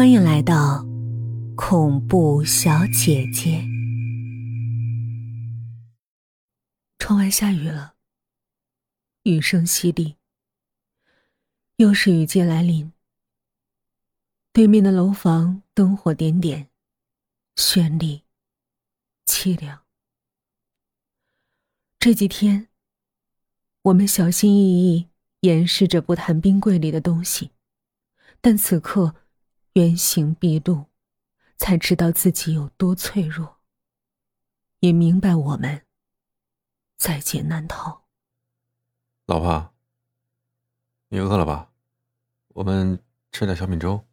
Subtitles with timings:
[0.00, 0.82] 欢迎来到
[1.54, 3.62] 恐怖小姐姐。
[6.98, 7.96] 窗外下雨了，
[9.24, 10.16] 雨声淅沥，
[11.76, 12.90] 又是雨季来临。
[14.54, 16.70] 对面的楼房灯火点点，
[17.56, 18.22] 绚丽
[19.26, 19.82] 凄凉。
[21.98, 22.68] 这几天，
[23.82, 25.10] 我们小心翼翼
[25.40, 27.50] 掩饰着不谈冰柜里的东西，
[28.40, 29.16] 但此刻。
[29.74, 30.86] 原形毕露，
[31.56, 33.60] 才知道自己有多脆弱，
[34.80, 35.86] 也明白我们
[36.96, 38.04] 在劫难逃。
[39.26, 39.72] 老婆，
[41.08, 41.70] 你饿了吧？
[42.48, 44.04] 我们吃点小米粥。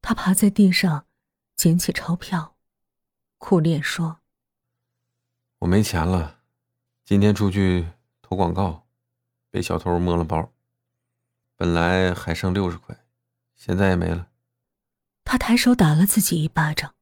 [0.00, 1.06] 他爬在地上，
[1.56, 2.56] 捡起钞票，
[3.38, 4.20] 苦脸说
[5.58, 6.40] ：“我没钱了，
[7.04, 7.88] 今天出去
[8.20, 8.86] 投广告，
[9.50, 10.52] 被小偷摸了包，
[11.56, 13.04] 本来还剩六十块，
[13.56, 14.28] 现在也没了。”
[15.24, 16.94] 他抬手打了自己一巴掌，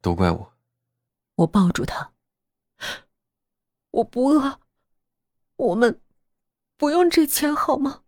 [0.00, 0.56] 都怪我。
[1.36, 2.12] 我抱住他，
[3.90, 4.60] 我不饿，
[5.56, 6.00] 我们
[6.76, 8.04] 不用这钱好吗？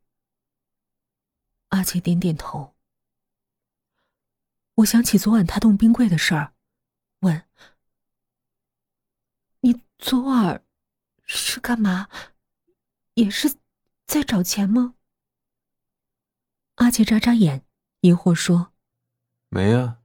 [1.68, 2.76] 阿杰点点头。
[4.74, 6.54] 我想起昨晚他动冰柜的事儿，
[7.20, 7.48] 问
[9.60, 10.62] ：“你昨晚
[11.24, 12.08] 是干嘛？
[13.14, 13.56] 也是
[14.06, 14.94] 在找钱吗？”
[16.76, 17.66] 阿杰眨眨眼，
[18.02, 18.74] 疑惑说。
[19.48, 19.96] 没呀，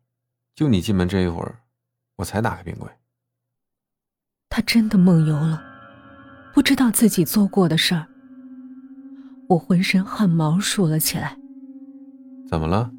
[0.55, 1.59] 就你进门这一会儿，
[2.17, 2.89] 我才打开冰柜。
[4.49, 5.61] 他真的梦游了，
[6.53, 8.05] 不知道自己做过的事儿。
[9.49, 11.37] 我浑身汗毛竖了起来。
[12.47, 12.91] 怎么了？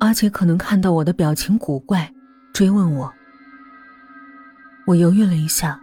[0.00, 2.12] 阿杰可能看到我的表情古怪，
[2.52, 3.12] 追问我。
[4.86, 5.80] 我犹豫了一下，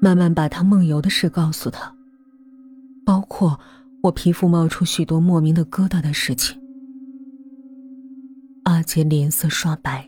[0.00, 1.92] 慢慢把他梦游的事告诉他，
[3.04, 3.58] 包括
[4.02, 6.60] 我皮肤冒出许多莫名的疙瘩的事情。
[8.76, 10.06] 阿杰脸色刷白，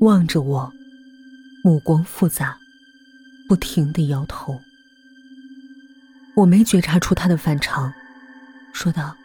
[0.00, 0.70] 望着我，
[1.64, 2.54] 目光复杂，
[3.48, 4.60] 不停的摇头。
[6.36, 7.90] 我没觉察出他的反常，
[8.74, 9.16] 说道：“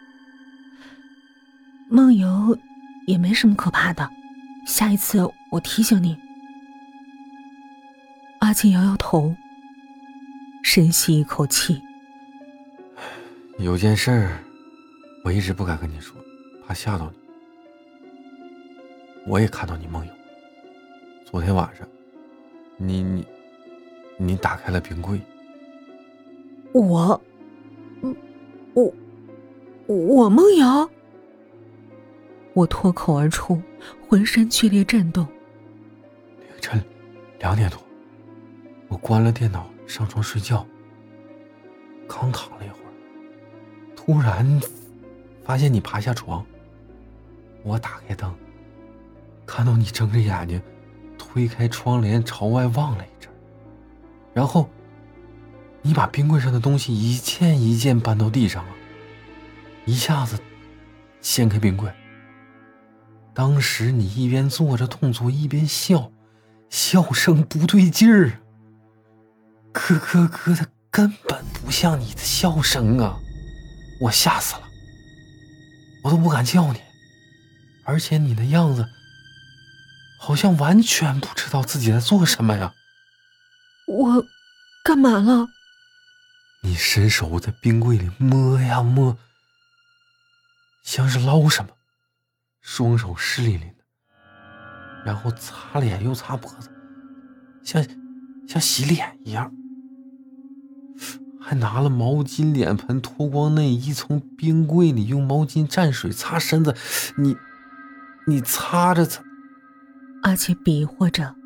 [1.90, 2.58] 梦游
[3.06, 4.08] 也没什么可怕的，
[4.66, 6.16] 下一次我提醒你。”
[8.40, 9.36] 阿杰摇摇头，
[10.62, 11.82] 深吸一口气
[13.60, 14.34] ：“有件事，
[15.24, 16.16] 我一直不敢跟你说，
[16.66, 17.18] 怕吓到你。”
[19.26, 20.12] 我也看到你梦游。
[21.24, 21.86] 昨天晚上，
[22.76, 23.26] 你你
[24.16, 25.20] 你打开了冰柜。
[26.72, 27.20] 我，
[28.74, 28.94] 我
[29.86, 30.90] 我梦游。
[32.54, 33.60] 我脱口而出，
[34.08, 35.26] 浑身剧烈震动。
[36.38, 36.82] 凌晨
[37.40, 37.78] 两点多，
[38.88, 40.64] 我关了电脑，上床睡觉。
[42.08, 42.92] 刚躺了一会儿，
[43.96, 44.60] 突然
[45.42, 46.46] 发现你爬下床。
[47.64, 48.32] 我打开灯。
[49.46, 50.60] 看到你睁着眼睛，
[51.16, 53.32] 推开窗帘朝外望了一阵，
[54.34, 54.68] 然后，
[55.82, 58.72] 你把冰柜上的东西一件一件搬到地上了，
[59.84, 60.38] 一下子
[61.20, 61.90] 掀开冰柜。
[63.32, 66.10] 当时你一边做着动作一边笑，
[66.68, 68.40] 笑声不对劲儿，
[69.72, 73.18] 咯咯咯的，根本不像你的笑声啊！
[74.00, 74.62] 我吓死了，
[76.02, 76.80] 我都不敢叫你，
[77.84, 78.84] 而且你的样子。
[80.26, 82.74] 好像完全不知道自己在做什么呀！
[83.86, 84.24] 我
[84.82, 85.46] 干嘛了？
[86.64, 89.16] 你伸手在冰柜里摸呀摸，
[90.82, 91.70] 像是捞什么，
[92.60, 93.84] 双手湿淋淋的，
[95.04, 96.68] 然后擦脸又擦脖子，
[97.62, 97.86] 像
[98.48, 99.52] 像洗脸一样，
[101.40, 106.74] 还拿了毛巾、脸盆、脱光内衣，从冰柜里用毛巾蘸水擦身子。
[107.16, 107.36] 你
[108.26, 109.24] 你擦着擦。
[110.26, 111.36] 阿杰比划着，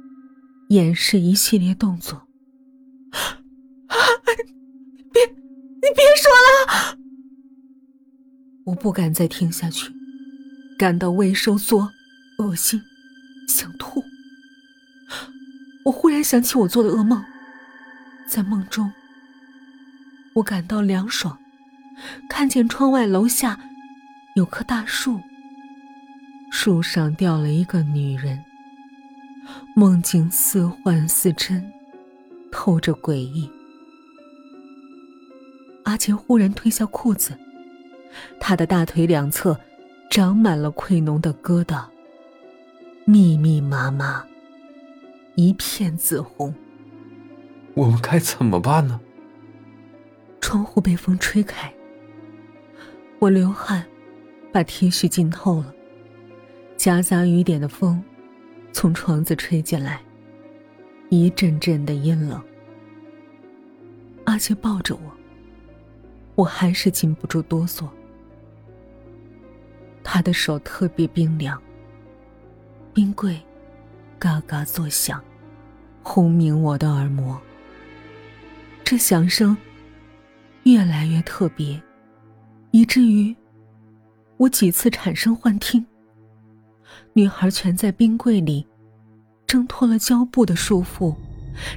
[0.71, 2.27] 演示一系列动作。
[5.13, 6.97] 别，你别说了！
[8.65, 9.93] 我不敢再听下去，
[10.79, 11.91] 感到胃收缩、
[12.39, 12.81] 恶心、
[13.49, 14.03] 想吐。
[15.85, 17.23] 我忽然想起我做的噩梦，
[18.27, 18.91] 在梦中，
[20.37, 21.39] 我感到凉爽，
[22.31, 23.61] 看见窗外楼下
[24.37, 25.21] 有棵大树，
[26.51, 28.43] 树上吊了一个女人。
[29.77, 31.73] 梦境似幻似真，
[32.51, 33.49] 透着诡异。
[35.85, 37.37] 阿杰忽然褪下裤子，
[38.39, 39.59] 他的大腿两侧
[40.11, 41.85] 长满了溃脓的疙瘩，
[43.05, 44.25] 密密麻麻，
[45.35, 46.55] 一片紫红。
[47.75, 49.01] 我们该怎么办呢？
[50.41, 51.73] 窗户被风吹开，
[53.19, 53.87] 我流汗，
[54.53, 55.73] 把 T 恤浸透了，
[56.77, 58.03] 夹杂雨点的风
[58.73, 60.01] 从窗子吹进来，
[61.09, 62.43] 一阵阵的阴冷。
[64.25, 65.13] 阿杰抱着我，
[66.37, 67.89] 我还是禁不住哆嗦。
[70.03, 71.61] 他的手特别冰凉，
[72.95, 73.41] 冰柜
[74.19, 75.23] 嘎嘎作响，
[76.03, 77.41] 轰鸣我的耳膜。
[78.85, 79.57] 这响声
[80.65, 81.81] 越来越特别，
[82.71, 83.35] 以至于
[84.37, 85.85] 我几次产生幻听。
[87.21, 88.67] 女孩蜷在冰柜里，
[89.47, 91.15] 挣脱了胶布的束缚，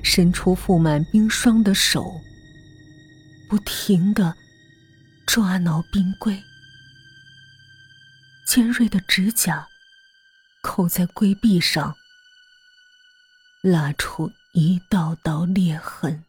[0.01, 2.21] 伸出覆满冰霜的手，
[3.49, 4.33] 不停的
[5.27, 6.41] 抓挠冰柜。
[8.47, 9.67] 尖锐的指甲
[10.61, 11.93] 扣在龟壁上，
[13.61, 16.23] 拉出一道道裂痕。